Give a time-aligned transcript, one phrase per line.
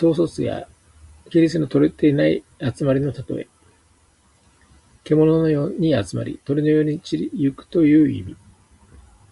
[0.00, 0.68] 統率や
[1.24, 3.48] 規律のとれていない集まりのたとえ。
[5.02, 8.36] けもののように集まり、鳥のように散り行くという意味。